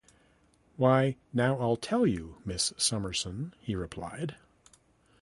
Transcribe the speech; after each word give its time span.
"Why, 0.77 1.15
now 1.31 1.59
I'll 1.59 1.75
tell 1.75 2.07
you, 2.07 2.37
Miss 2.43 2.73
Summerson," 2.75 3.53
he 3.61 3.75
replied. 3.75 4.35